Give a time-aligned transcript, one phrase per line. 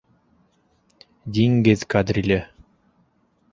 [1.37, 2.41] ДИҢГЕҘ КАДРИЛЕ